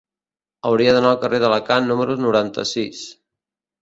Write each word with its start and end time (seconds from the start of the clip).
Hauria 0.69 0.95
d'anar 0.95 1.11
al 1.11 1.21
carrer 1.25 1.41
d'Alacant 1.43 1.91
número 1.91 2.17
noranta-sis. 2.25 3.05